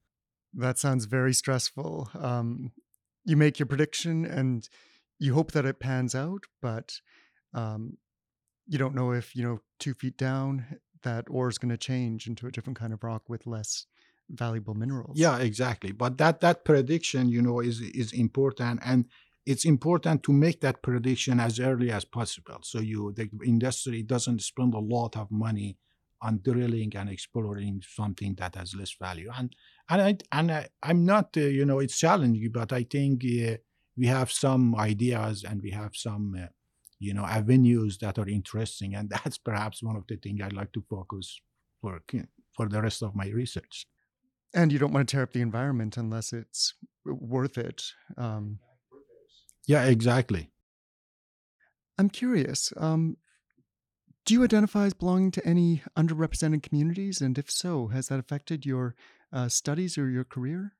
[0.52, 2.10] That sounds very stressful.
[2.20, 2.72] Um,
[3.24, 4.68] you make your prediction and
[5.18, 7.00] you hope that it pans out, but
[7.54, 7.96] um,
[8.66, 10.66] you don't know if, you know, two feet down,
[11.02, 13.86] that ore is going to change into a different kind of rock with less
[14.28, 15.16] valuable minerals.
[15.18, 15.92] Yeah, exactly.
[15.92, 19.06] But that that prediction, you know, is is important, and
[19.46, 22.58] it's important to make that prediction as early as possible.
[22.62, 25.78] So you the industry doesn't spend a lot of money
[26.22, 29.30] on drilling and exploring something that has less value.
[29.36, 29.54] And
[29.90, 33.56] and I and I, am not uh, you know it's challenging, but I think uh,
[33.96, 36.46] we have some ideas and we have some uh,
[36.98, 40.72] you know avenues that are interesting, and that's perhaps one of the things I'd like
[40.72, 41.40] to focus
[41.80, 42.00] for
[42.56, 43.86] for the rest of my research.
[44.54, 46.74] And you don't want to tear up the environment unless it's
[47.06, 47.82] worth it.
[48.18, 48.58] Um,
[49.66, 50.50] yeah, exactly.
[51.98, 52.72] I'm curious.
[52.76, 53.16] Um,
[54.24, 57.20] do you identify as belonging to any underrepresented communities?
[57.20, 58.94] And if so, has that affected your
[59.32, 60.74] uh, studies or your career?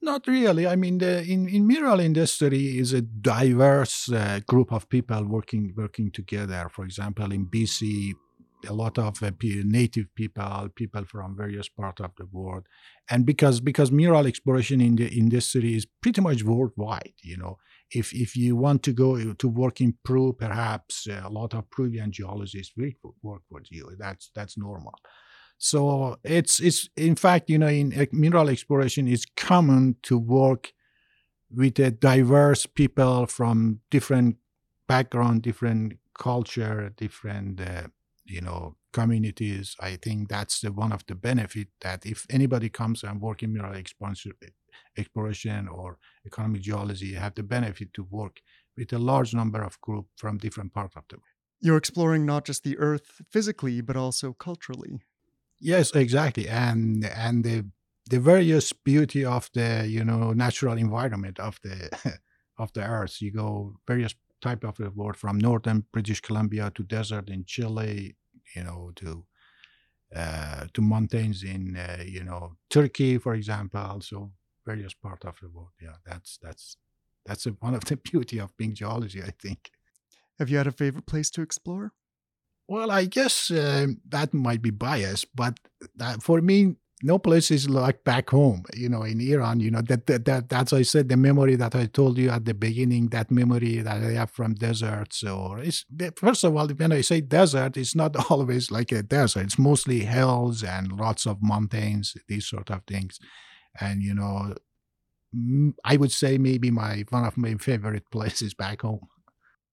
[0.00, 0.66] Not really.
[0.66, 5.74] I mean, the in, in mineral industry is a diverse uh, group of people working
[5.76, 6.68] working together.
[6.70, 8.12] For example, in BC,
[8.68, 12.66] a lot of uh, native people, people from various parts of the world,
[13.10, 17.58] and because because mineral exploration in the industry is pretty much worldwide, you know,
[17.90, 21.70] if if you want to go to work in Peru, perhaps uh, a lot of
[21.70, 23.90] Peruvian geologists will work with you.
[23.98, 24.94] That's that's normal.
[25.58, 30.72] So it's it's in fact you know in mineral exploration it's common to work
[31.50, 34.36] with a diverse people from different
[34.86, 37.88] background, different culture, different uh,
[38.28, 39.74] you know, communities.
[39.80, 43.52] I think that's the, one of the benefit that if anybody comes and work in
[43.52, 43.74] mineral
[44.96, 48.40] exploration or economic geology, have the benefit to work
[48.76, 51.24] with a large number of group from different parts of the world.
[51.60, 55.00] You're exploring not just the earth physically, but also culturally.
[55.60, 56.48] Yes, exactly.
[56.48, 57.66] And and the
[58.08, 61.90] the various beauty of the you know natural environment of the
[62.58, 63.20] of the earth.
[63.20, 68.16] You go various type of the world from northern British Columbia to desert in Chile,
[68.54, 69.24] you know, to
[70.14, 73.80] uh, to mountains in uh, you know Turkey, for example.
[73.80, 74.32] Also
[74.68, 75.74] various part of the world.
[75.80, 76.76] Yeah, that's that's
[77.26, 79.70] that's a, one of the beauty of being geology, I think.
[80.38, 81.92] Have you had a favorite place to explore?
[82.68, 85.58] Well, I guess uh, that might be biased, but
[85.96, 88.64] that, for me, no place is like back home.
[88.74, 91.74] You know, in Iran, you know that, that that that's I said the memory that
[91.74, 93.08] I told you at the beginning.
[93.08, 95.84] That memory that I have from deserts, or it's
[96.16, 99.44] first of all, when I say desert, it's not always like a desert.
[99.44, 103.18] It's mostly hills and lots of mountains, these sort of things,
[103.80, 104.54] and you know,
[105.84, 109.08] I would say maybe my one of my favorite places back home.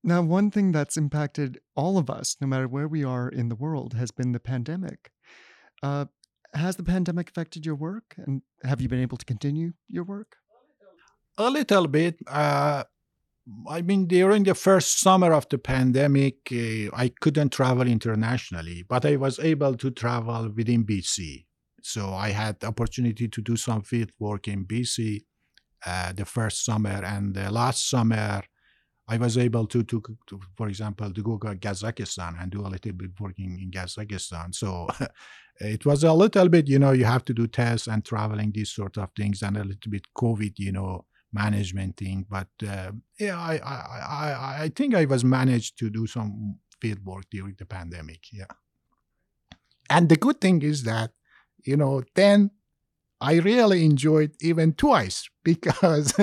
[0.03, 3.55] Now, one thing that's impacted all of us, no matter where we are in the
[3.55, 5.09] world, has been the pandemic.
[5.81, 6.05] Uh,
[6.53, 10.37] has the pandemic affected your work, and have you been able to continue your work?
[11.37, 12.17] A little bit.
[12.27, 12.83] Uh,
[13.69, 19.05] I mean, during the first summer of the pandemic, uh, I couldn't travel internationally, but
[19.05, 21.44] I was able to travel within BC.
[21.85, 25.23] So I had the opportunity to do some field work in BC
[25.85, 28.41] uh, the first summer, and the last summer
[29.07, 32.69] I was able to, to, to, for example, to go to Kazakhstan and do a
[32.69, 34.55] little bit working in Kazakhstan.
[34.55, 34.87] So
[35.59, 38.71] it was a little bit, you know, you have to do tests and traveling, these
[38.71, 42.25] sort of things, and a little bit COVID, you know, management thing.
[42.27, 43.77] But uh, yeah, I, I,
[44.09, 48.21] I, I think I was managed to do some field work during the pandemic.
[48.33, 48.45] Yeah.
[49.87, 51.11] And the good thing is that,
[51.65, 52.51] you know, then
[53.21, 56.13] I really enjoyed even twice because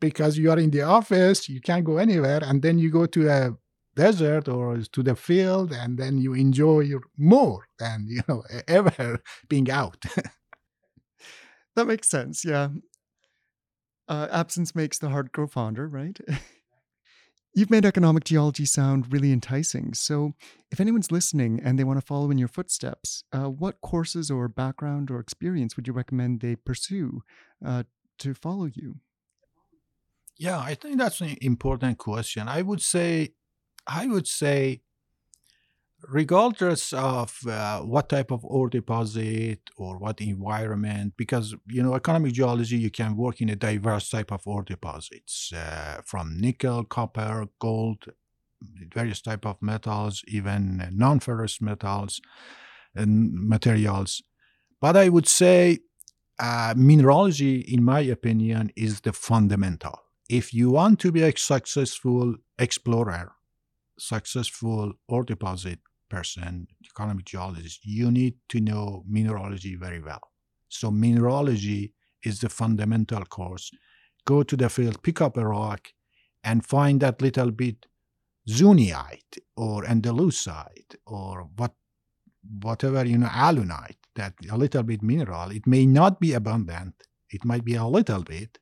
[0.00, 3.28] because you are in the office, you can't go anywhere, and then you go to
[3.28, 3.56] a
[3.96, 9.70] desert or to the field, and then you enjoy more than you know ever being
[9.70, 10.04] out.
[11.74, 12.44] that makes sense.
[12.44, 12.68] Yeah,
[14.08, 16.18] uh, absence makes the heart grow fonder, right?
[17.58, 19.92] You've made economic geology sound really enticing.
[19.92, 20.34] So,
[20.70, 24.46] if anyone's listening and they want to follow in your footsteps, uh, what courses or
[24.46, 27.24] background or experience would you recommend they pursue
[27.66, 27.82] uh,
[28.20, 29.00] to follow you?
[30.36, 32.46] Yeah, I think that's an important question.
[32.46, 33.30] I would say,
[33.88, 34.82] I would say,
[36.02, 42.32] regardless of uh, what type of ore deposit or what environment, because you know, economic
[42.32, 47.46] geology, you can work in a diverse type of ore deposits, uh, from nickel, copper,
[47.58, 48.04] gold,
[48.94, 52.20] various type of metals, even non-ferrous metals
[52.94, 54.22] and materials.
[54.80, 55.78] But I would say,
[56.38, 62.34] uh, mineralogy, in my opinion, is the fundamental if you want to be a successful
[62.58, 63.32] explorer,
[63.98, 70.20] successful ore deposit person, economic geologist, you need to know mineralogy very well.
[70.68, 71.92] So mineralogy
[72.22, 73.70] is the fundamental course.
[74.24, 75.92] Go to the field, pick up a rock,
[76.44, 77.86] and find that little bit
[78.48, 81.72] zunyite or andalusite or what
[82.62, 86.94] whatever you know alunite that a little bit mineral it may not be abundant
[87.28, 88.58] it might be a little bit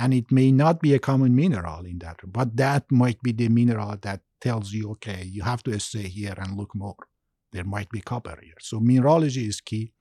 [0.00, 3.48] and it may not be a common mineral in that, but that might be the
[3.50, 6.96] mineral that tells you, okay, you have to stay here and look more.
[7.52, 8.54] There might be copper here.
[8.60, 9.92] So mineralogy is key.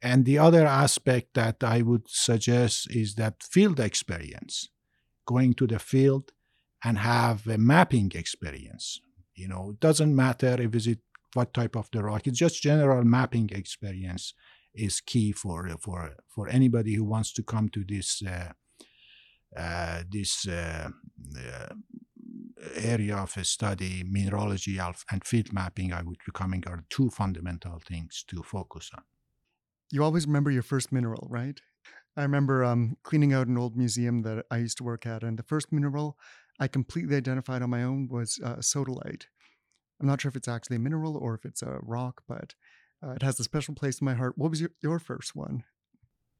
[0.00, 4.68] And the other aspect that I would suggest is that field experience,
[5.26, 6.32] going to the field
[6.84, 9.00] and have a mapping experience.
[9.34, 10.88] You know, it doesn't matter if it's
[11.34, 12.26] what type of the rock.
[12.26, 14.34] It's just general mapping experience
[14.74, 18.52] is key for for for anybody who wants to come to this uh,
[19.56, 20.88] uh, this uh,
[21.36, 21.74] uh,
[22.74, 28.42] area of study, mineralogy and field mapping, I would recommend are two fundamental things to
[28.42, 29.02] focus on.
[29.90, 31.60] You always remember your first mineral, right?
[32.16, 35.38] I remember um, cleaning out an old museum that I used to work at, and
[35.38, 36.16] the first mineral
[36.58, 39.26] I completely identified on my own was uh, sodalite.
[40.00, 42.54] I'm not sure if it's actually a mineral or if it's a rock, but
[43.02, 44.34] uh, it has a special place in my heart.
[44.36, 45.64] What was your, your first one?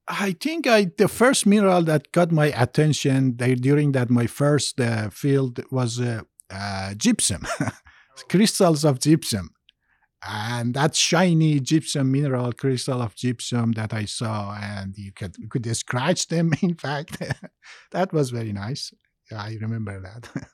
[0.08, 5.10] I think I the first mineral that got my attention during that my first uh,
[5.10, 7.46] field was uh, uh, gypsum,
[8.30, 9.50] crystals of gypsum,
[10.26, 15.48] and that shiny gypsum mineral crystal of gypsum that I saw, and you could you
[15.48, 16.52] could scratch them.
[16.62, 17.22] In fact,
[17.92, 18.92] that was very nice.
[19.30, 20.48] I remember that.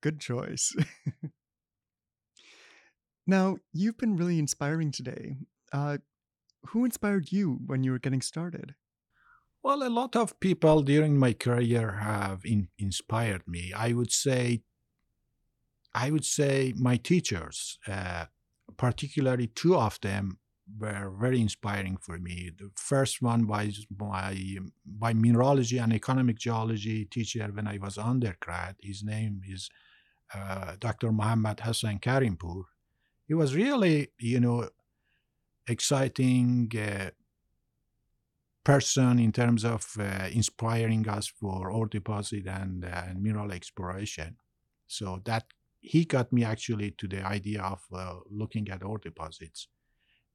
[0.00, 0.74] Good choice.
[3.26, 5.36] Now, you've been really inspiring today.
[6.68, 8.74] Who inspired you when you were getting started?
[9.62, 13.72] Well, a lot of people during my career have in, inspired me.
[13.76, 14.62] I would say,
[15.94, 18.26] I would say my teachers, uh,
[18.76, 20.38] particularly two of them,
[20.78, 22.50] were very inspiring for me.
[22.56, 24.58] The first one was my
[24.98, 28.76] my mineralogy and economic geology teacher when I was undergrad.
[28.80, 29.68] His name is
[30.32, 31.12] uh, Dr.
[31.12, 32.64] Muhammad Hassan Karimpour.
[33.26, 34.68] He was really, you know,
[35.66, 37.10] exciting uh,
[38.64, 44.36] person in terms of uh, inspiring us for ore deposit and, uh, and mineral exploration.
[44.86, 45.44] So that
[45.80, 49.68] he got me actually to the idea of uh, looking at ore deposits.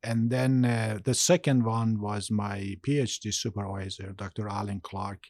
[0.04, 4.48] And then uh, the second one was my PhD supervisor, Dr.
[4.48, 5.26] Alan Clark.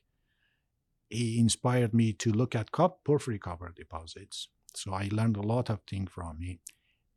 [1.10, 4.50] He inspired me to look at cop- porphyry copper deposits.
[4.76, 6.60] So I learned a lot of things from him.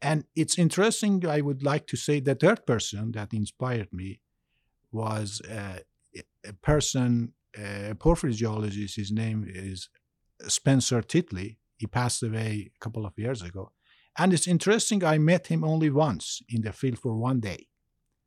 [0.01, 4.21] And it's interesting, I would like to say the third person that inspired me
[4.93, 5.79] was uh,
[6.45, 8.97] a person, a porphyry geologist.
[8.97, 9.89] His name is
[10.47, 11.57] Spencer Titley.
[11.77, 13.73] He passed away a couple of years ago.
[14.17, 17.69] And it's interesting, I met him only once in the field for one day.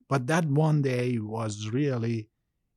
[0.07, 2.29] But that one day was really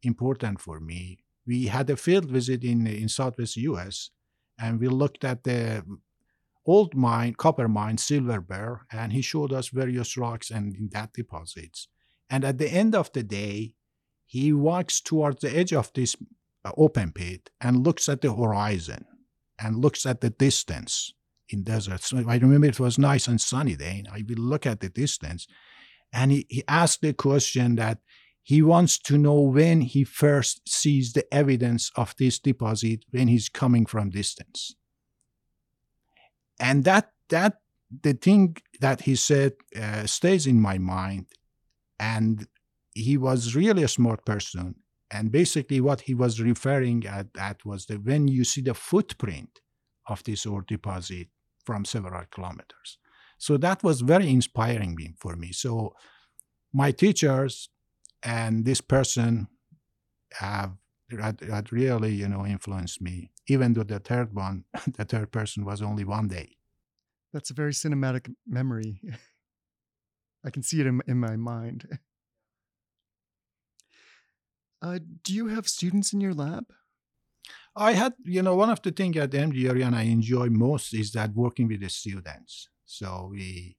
[0.02, 1.18] important for me.
[1.46, 4.10] We had a field visit in, in southwest US,
[4.58, 5.84] and we looked at the
[6.66, 11.12] old mine, copper mine, Silver Bell, and he showed us various rocks and in that
[11.12, 11.88] deposits.
[12.30, 13.74] And at the end of the day,
[14.24, 16.16] he walks towards the edge of this
[16.64, 19.04] uh, open pit and looks at the horizon
[19.60, 21.12] and looks at the distance
[21.50, 22.08] in deserts.
[22.08, 23.98] So I remember it was nice and sunny day.
[23.98, 25.46] And I will look at the distance,
[26.12, 27.98] and he, he asked the question that
[28.42, 33.48] he wants to know when he first sees the evidence of this deposit when he's
[33.48, 34.74] coming from distance.
[36.60, 37.58] And that that
[38.02, 41.26] the thing that he said uh, stays in my mind,
[41.98, 42.46] and
[42.94, 44.76] he was really a smart person.
[45.10, 49.60] And basically, what he was referring at that was that when you see the footprint
[50.08, 51.28] of this ore deposit
[51.64, 52.98] from several kilometers.
[53.38, 55.52] So that was very inspiring for me.
[55.52, 55.94] So
[56.72, 57.68] my teachers
[58.22, 59.48] and this person
[60.34, 60.72] have
[61.10, 63.30] had, had really, you know, influenced me.
[63.46, 64.64] Even though the third one,
[64.96, 66.56] the third person was only one day.
[67.32, 69.00] That's a very cinematic memory.
[70.44, 71.98] I can see it in, in my mind.
[74.82, 76.66] Uh, do you have students in your lab?
[77.74, 81.12] I had, you know, one of the things at MDRU and I enjoy most is
[81.12, 82.68] that working with the students.
[82.84, 83.78] So we,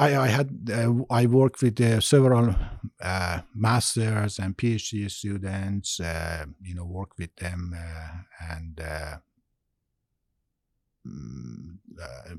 [0.00, 2.54] I, I had, uh, I worked with uh, several
[3.02, 9.16] uh, masters and PhD students, uh, you know, work with them uh, and uh,
[11.06, 11.78] Mm,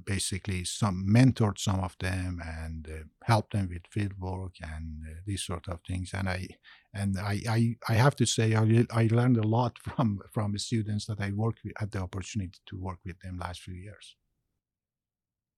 [0.05, 2.88] basically some mentored some of them and
[3.24, 6.12] helped them with field work and these sort of things.
[6.14, 6.47] And i
[6.93, 10.59] and i i, I have to say I, I learned a lot from from the
[10.59, 14.16] students that i worked with had the opportunity to work with them last few years.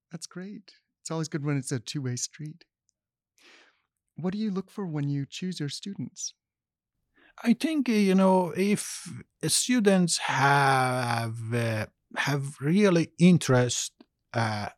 [0.09, 0.71] That's great
[1.03, 2.63] it's always good when it's a two-way street.
[4.15, 6.33] What do you look for when you choose your students?
[7.43, 9.11] I think uh, you know if
[9.47, 13.91] students have uh, have really interest
[14.33, 14.69] uh,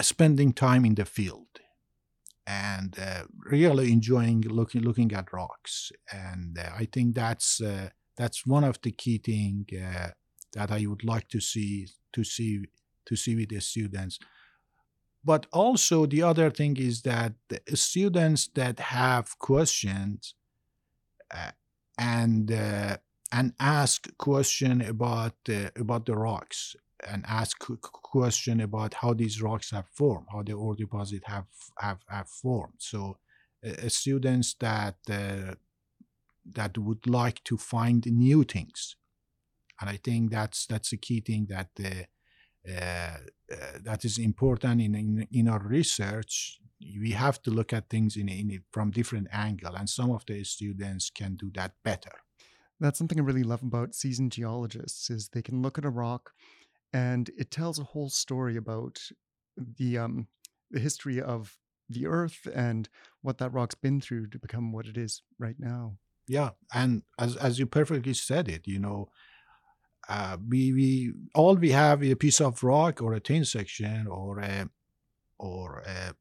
[0.00, 1.58] spending time in the field
[2.46, 5.90] and uh, really enjoying looking looking at rocks.
[6.12, 7.60] And i think that's
[8.16, 9.66] that's one of the key thing
[10.52, 12.66] that i would like to see to see
[13.06, 14.18] to see with the students
[15.24, 20.34] but also the other thing is that the students that have questions
[21.32, 21.50] uh,
[21.98, 22.50] and
[23.32, 26.74] and ask question about uh, about the rocks
[27.08, 31.46] and ask question about how these rocks have formed, how the ore deposit have
[31.78, 32.74] have, have formed.
[32.78, 33.18] So,
[33.66, 35.54] uh, students that uh,
[36.52, 38.96] that would like to find new things,
[39.80, 42.04] and I think that's that's a key thing that the uh,
[42.64, 46.60] that is important in, in, in our research.
[46.80, 50.44] We have to look at things in, in from different angle, and some of the
[50.44, 52.12] students can do that better.
[52.78, 56.32] That's something I really love about seasoned geologists is they can look at a rock
[56.92, 59.00] and it tells a whole story about
[59.56, 60.28] the um
[60.70, 61.58] the history of
[61.88, 62.88] the earth and
[63.20, 65.98] what that rock's been through to become what it is right now.
[66.26, 69.08] Yeah, and as as you perfectly said it, you know,
[70.10, 74.08] uh, we we all we have is a piece of rock or a thin section
[74.08, 74.68] or a
[75.38, 76.14] or a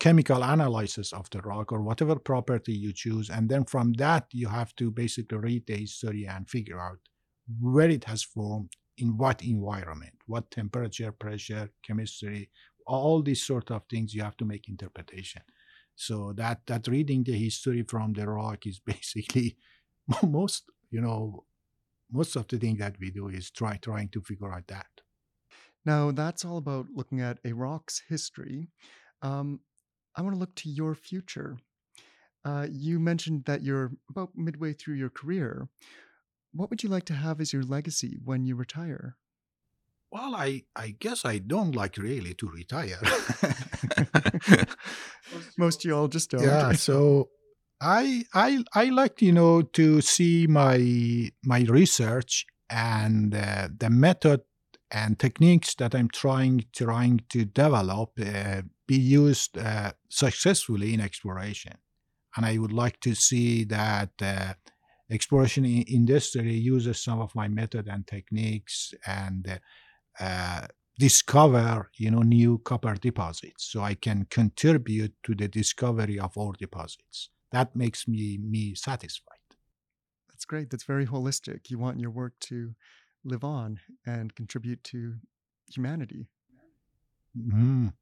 [0.00, 3.30] chemical analysis of the rock or whatever property you choose.
[3.30, 6.98] And then from that, you have to basically read the history and figure out
[7.60, 12.50] where it has formed, in what environment, what temperature, pressure, chemistry,
[12.86, 15.42] all these sort of things you have to make interpretation.
[15.94, 19.56] So that that reading the history from the rock is basically
[20.26, 21.44] most you know
[22.10, 24.86] most of the thing that we do is try trying to figure out that.
[25.84, 28.68] Now, that's all about looking at a rock's history.
[29.22, 29.60] Um,
[30.16, 31.58] I want to look to your future.
[32.44, 35.68] Uh, you mentioned that you're about midway through your career.
[36.52, 39.16] What would you like to have as your legacy when you retire?
[40.10, 42.98] Well, I I guess I don't like really to retire.
[45.58, 46.42] Most geologists don't.
[46.42, 47.28] yeah, so
[47.80, 54.42] I I I like you know to see my my research and uh, the method
[54.90, 61.74] and techniques that I'm trying trying to develop uh, be used uh, successfully in exploration,
[62.36, 64.54] and I would like to see that uh,
[65.10, 69.60] exploration industry uses some of my method and techniques and
[70.20, 70.66] uh,
[70.98, 76.54] discover you know new copper deposits so i can contribute to the discovery of ore
[76.58, 79.38] deposits that makes me me satisfied
[80.28, 82.74] that's great that's very holistic you want your work to
[83.24, 85.14] live on and contribute to
[85.72, 86.26] humanity
[87.36, 87.92] mm.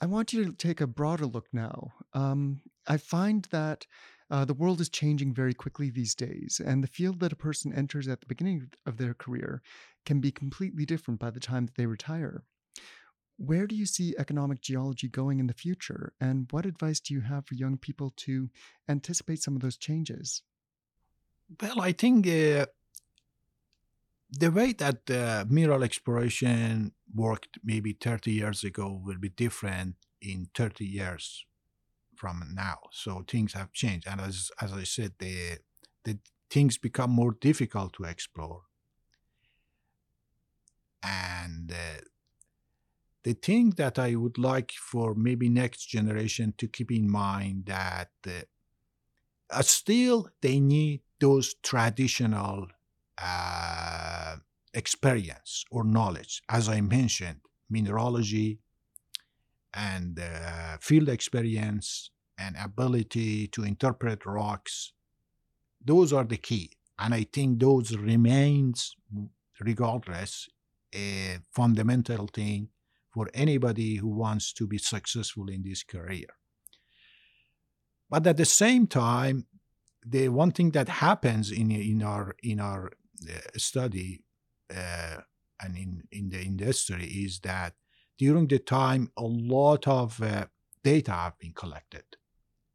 [0.00, 3.86] i want you to take a broader look now um, i find that
[4.30, 7.72] uh, the world is changing very quickly these days, and the field that a person
[7.72, 9.62] enters at the beginning of their career
[10.04, 12.44] can be completely different by the time that they retire.
[13.38, 17.20] Where do you see economic geology going in the future, and what advice do you
[17.20, 18.50] have for young people to
[18.88, 20.42] anticipate some of those changes?
[21.60, 22.66] Well, I think uh,
[24.30, 30.48] the way that uh, mineral exploration worked maybe 30 years ago will be different in
[30.54, 31.46] 30 years
[32.16, 32.78] from now.
[32.90, 35.58] So things have changed, and as as I said, the
[36.04, 36.18] the
[36.50, 38.62] things become more difficult to explore.
[41.02, 42.00] And uh,
[43.24, 48.10] the thing that I would like for maybe next generation to keep in mind that
[48.26, 52.68] uh, still they need those traditional
[53.20, 54.36] uh,
[54.74, 58.60] experience or knowledge, as I mentioned, mineralogy,
[59.74, 64.92] and uh, field experience and ability to interpret rocks.
[65.84, 68.94] Those are the key and i think those remains
[69.60, 70.48] regardless
[70.94, 72.68] a fundamental thing
[73.18, 76.30] for anybody who wants to be successful in this career
[78.08, 79.46] but at the same time
[80.06, 84.10] the one thing that happens in in our in our uh, study
[84.80, 85.16] uh,
[85.62, 87.72] and in in the industry is that
[88.18, 90.46] during the time, a lot of uh,
[90.82, 92.04] data have been collected.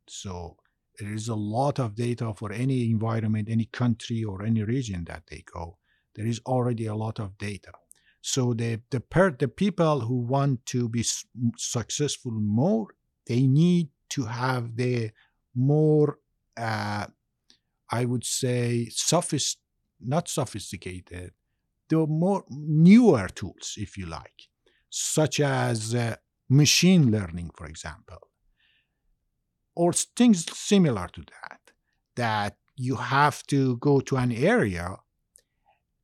[0.08, 0.58] So
[0.98, 5.24] there is a lot of data for any environment, any country, or any region that
[5.30, 5.78] they go.
[6.16, 7.72] There is already a lot of data.
[8.26, 11.04] So the the per, the people who want to be
[11.58, 12.88] successful more,
[13.28, 15.12] they need to have the
[15.54, 16.20] more,
[16.56, 17.08] uh,
[17.92, 19.60] I would say, sophist,
[20.00, 21.34] not sophisticated,
[21.90, 24.50] the more newer tools, if you like
[24.94, 26.16] such as uh,
[26.50, 28.30] machine learning, for example,
[29.76, 31.60] or things similar to that,
[32.16, 34.96] that you have to go to an area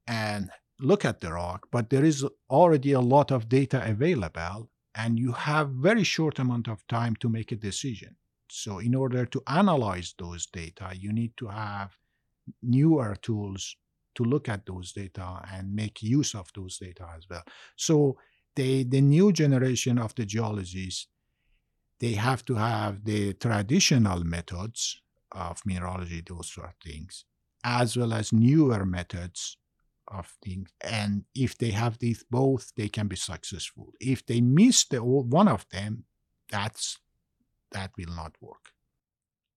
[0.07, 0.49] and
[0.79, 5.31] look at the rock, but there is already a lot of data available and you
[5.31, 8.15] have very short amount of time to make a decision.
[8.49, 11.95] So in order to analyze those data, you need to have
[12.63, 13.75] newer tools
[14.15, 17.43] to look at those data and make use of those data as well.
[17.75, 18.17] So
[18.55, 21.07] they the new generation of the geologists
[21.99, 25.01] they have to have the traditional methods
[25.31, 27.25] of mineralogy those sort of things
[27.63, 29.57] as well as newer methods
[30.11, 34.85] of things and if they have these both they can be successful if they miss
[34.85, 36.03] the one of them
[36.49, 36.97] that's
[37.71, 38.71] that will not work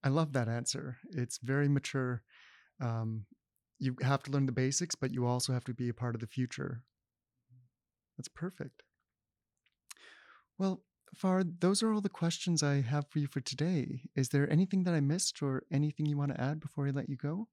[0.03, 2.21] i love that answer it's very mature
[2.81, 3.25] um,
[3.79, 6.21] you have to learn the basics but you also have to be a part of
[6.21, 6.83] the future
[8.17, 8.83] that's perfect.
[10.57, 10.83] Well,
[11.15, 14.01] Farhad, those are all the questions I have for you for today.
[14.15, 17.09] Is there anything that I missed or anything you want to add before I let
[17.09, 17.47] you go?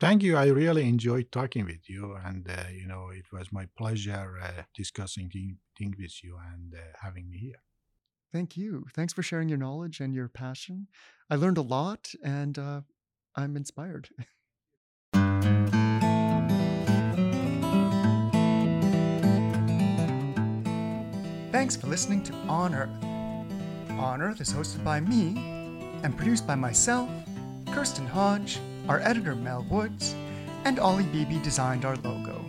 [0.00, 0.34] Thank you.
[0.38, 4.62] I really enjoyed talking with you, and uh, you know it was my pleasure uh,
[4.74, 7.62] discussing things with you and uh, having me here.
[8.32, 8.86] Thank you.
[8.94, 10.88] Thanks for sharing your knowledge and your passion.
[11.28, 12.80] I learned a lot, and uh,
[13.36, 14.08] I'm inspired.
[21.52, 23.04] Thanks for listening to On Earth.
[23.98, 25.36] On Earth is hosted by me
[26.02, 27.10] and produced by myself,
[27.66, 28.60] Kirsten Hodge,
[28.90, 30.16] our editor Mel Woods,
[30.64, 32.44] and Ollie Beebe designed our logo.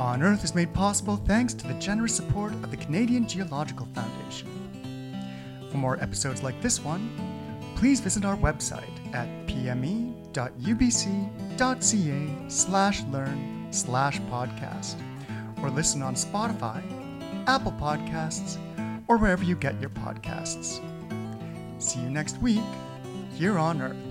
[0.00, 5.68] On Earth is made possible thanks to the generous support of the Canadian Geological Foundation.
[5.70, 7.08] For more episodes like this one,
[7.76, 10.18] please visit our website at pme.ubc.ca
[12.48, 14.96] slash learn slash podcast
[15.62, 16.82] or listen on Spotify,
[17.46, 18.58] Apple Podcasts,
[19.06, 20.80] or wherever you get your podcasts.
[21.78, 22.64] See you next week
[23.36, 24.05] here on Earth.